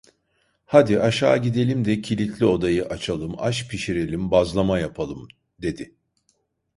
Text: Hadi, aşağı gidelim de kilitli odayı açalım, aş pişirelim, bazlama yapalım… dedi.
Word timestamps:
Hadi, 0.65 0.99
aşağı 1.01 1.41
gidelim 1.41 1.85
de 1.85 2.01
kilitli 2.01 2.45
odayı 2.45 2.85
açalım, 2.85 3.35
aş 3.37 3.67
pişirelim, 3.67 4.31
bazlama 4.31 4.79
yapalım… 4.79 5.27
dedi. 5.61 5.95